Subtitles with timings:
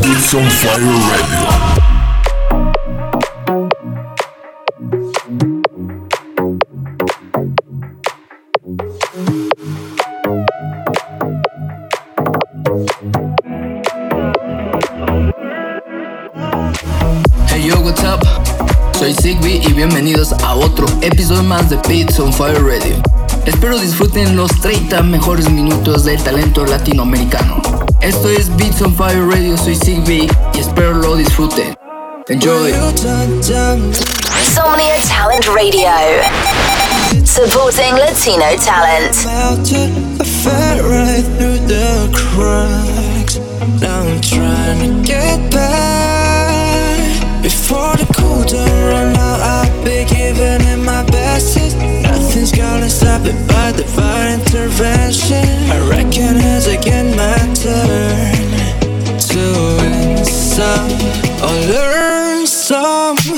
[0.00, 1.88] It's on Fire Radio.
[19.62, 22.96] y bienvenidos a otro episodio más de Pizza on Fire Radio.
[23.46, 27.87] Espero disfruten los 30 mejores minutos del talento latinoamericano.
[28.00, 31.76] Esto es Beats on Fire Radio, soy Zigbee y espero lo disfruten.
[32.28, 32.70] Enjoy.
[34.38, 35.90] Insomnia Talent Radio.
[37.24, 39.14] Supporting Latino talent.
[40.44, 43.38] Right through the cracks.
[43.80, 47.42] Now I'm trying to get back.
[47.42, 51.56] Before the cool down run out, I'll be giving it my best.
[52.02, 55.44] Nothing's gonna stop it by divine intervention.
[55.70, 55.87] I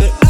[0.00, 0.23] it.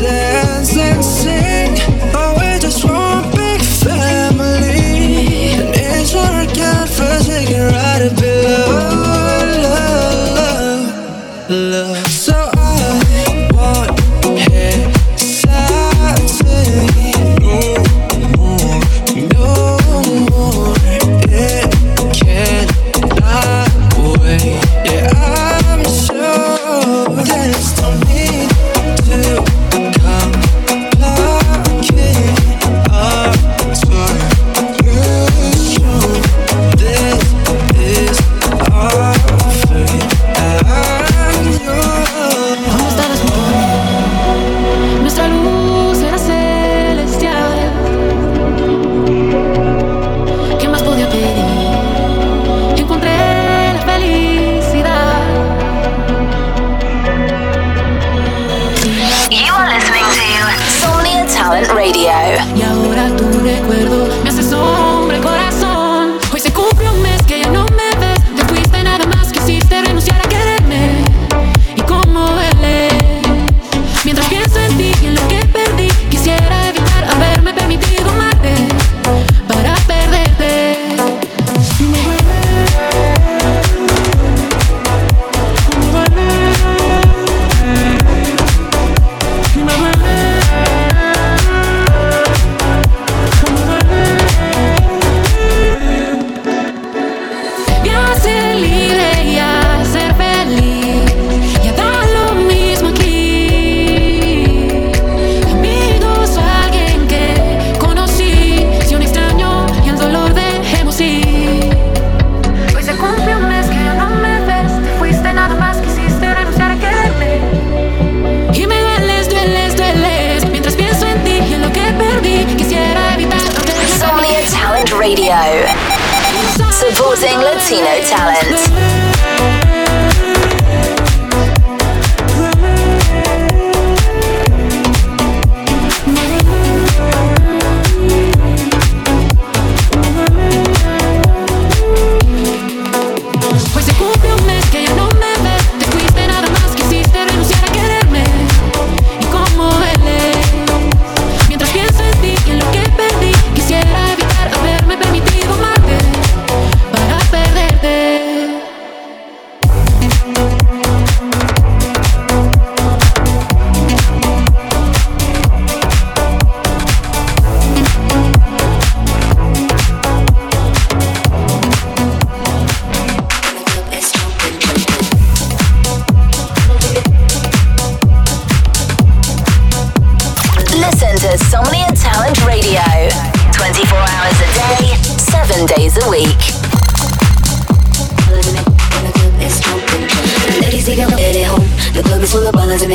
[0.00, 0.39] say.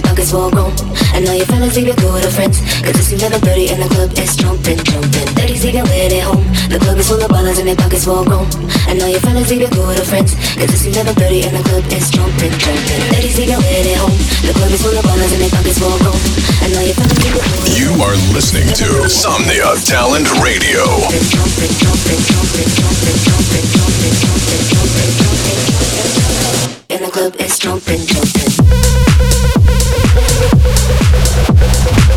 [0.00, 0.72] pockets full grown.
[1.12, 1.98] I know you fellas leave your
[2.32, 2.64] friends.
[2.80, 5.28] Cause it's 11.30 and the club is jumping, jumping.
[5.36, 6.40] 30's even at home.
[6.72, 8.48] The club is full of ballers and their pockets full grown.
[9.20, 10.32] Fellas leave your friends.
[10.56, 13.02] Cause it's 11.30 and the club is jumping, jumping.
[13.12, 14.16] 30's even at home.
[14.46, 16.20] The club is full of ballers and their pockets full grown.
[16.96, 17.44] Fellas leave your
[17.76, 20.88] You are listening to Somnia Talent Radio.
[21.28, 22.22] Jumping, jumping,
[27.02, 29.31] the club it's jumping, jumping.
[31.84, 32.11] Thank you.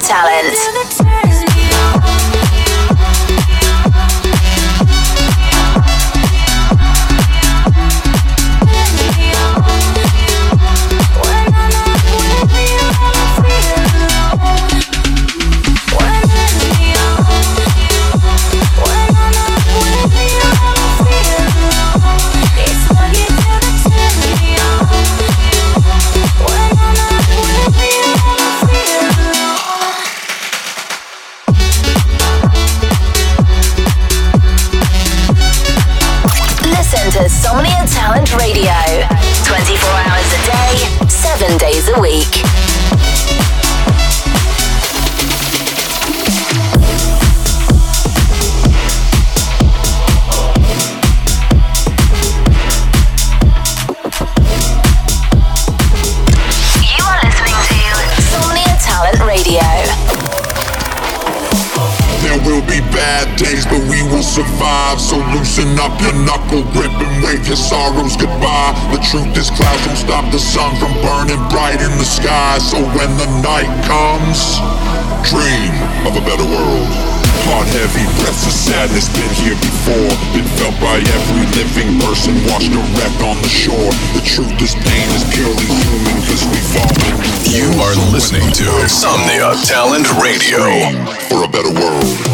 [0.00, 1.23] talent.
[65.84, 68.72] Up your knuckle grip and wave your sorrows goodbye.
[68.88, 72.56] The truth is, clouds don't stop the sun from burning bright in the sky.
[72.58, 74.56] So when the night comes,
[75.28, 75.76] dream
[76.08, 76.88] of a better world.
[77.44, 80.12] Heart heavy, breaths of sadness, been here before.
[80.32, 83.92] Been felt by every living person, washed a wreck on the shore.
[84.16, 86.88] The truth is, pain is purely human, cause we've all.
[87.44, 90.64] You are listening to Somnia Talent Radio.
[90.64, 92.33] Dream for a better world.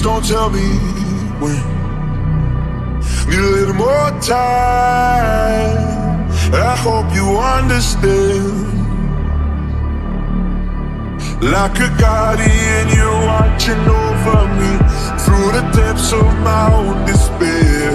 [0.00, 0.68] Please don't tell me
[1.40, 1.60] when.
[3.28, 5.76] Need a little more time.
[6.52, 8.68] I hope you understand.
[11.42, 14.72] Like a guardian, you're watching over me
[15.22, 17.90] through the depths of my own despair.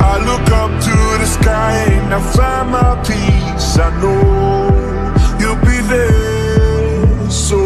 [0.00, 3.78] I look up to the sky and I find my peace.
[3.78, 4.22] I know
[5.40, 7.30] you'll be there.
[7.30, 7.58] So,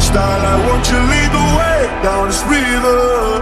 [0.00, 3.40] style, I want you lead the way down this river.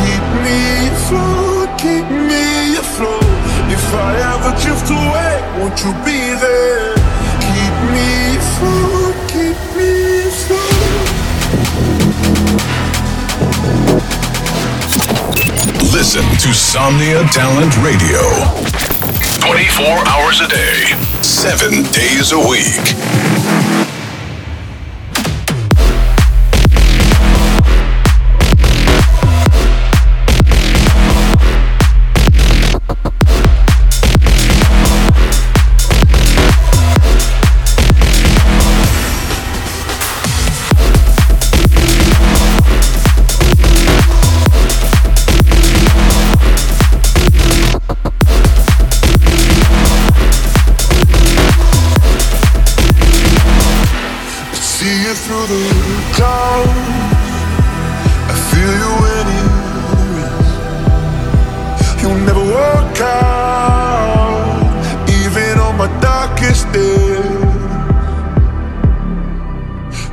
[0.00, 3.22] Keep me afloat, keep me afloat.
[3.70, 6.94] If I ever drift away, won't you be there?
[7.52, 9.92] Keep me afloat, keep me
[10.30, 11.12] afloat.
[15.92, 18.22] Listen to Somnia Talent Radio.
[19.40, 23.91] 24 hours a day, 7 days a week.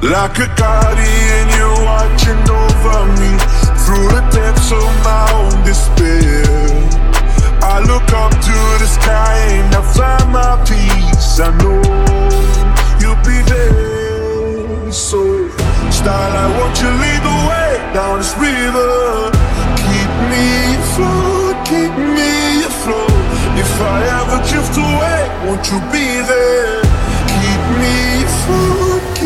[0.01, 3.35] Like a guardian, you're watching over me
[3.83, 6.47] through the depths of my own despair.
[7.61, 11.41] I look up to the sky and I find my peace.
[11.43, 11.83] I know
[13.01, 14.89] you'll be there.
[14.89, 15.49] So,
[15.91, 19.35] starlight, won't you lead the way down this river?
[19.83, 23.19] Keep me afloat, keep me afloat.
[23.59, 26.87] If I ever drift away, won't you be there?
[27.35, 28.98] Keep me afloat,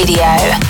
[0.00, 0.69] Radio.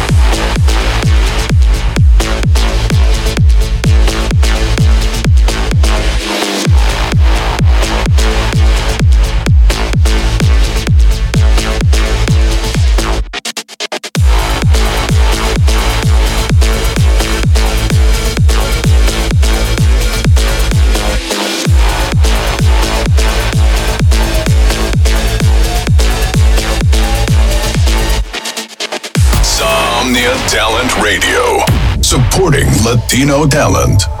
[30.47, 31.63] Talent Radio.
[32.01, 34.20] Supporting Latino talent.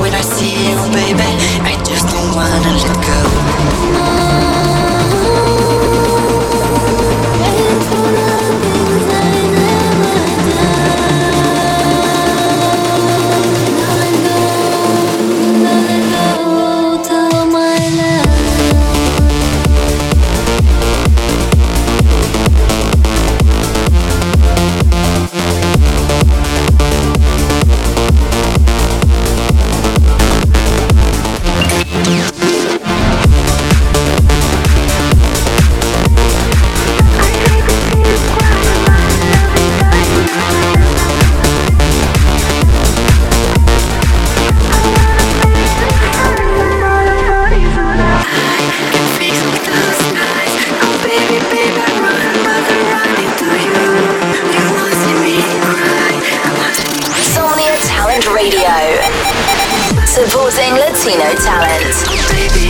[0.00, 1.30] when I see you, baby.
[1.62, 3.19] I just don't wanna let go.
[61.10, 62.69] Latino talent.